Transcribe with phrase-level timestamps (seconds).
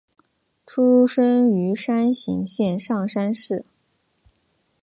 [0.65, 3.63] 出身于山形县上山市。